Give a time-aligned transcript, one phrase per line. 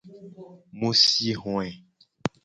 [0.77, 1.67] Mu si hoe.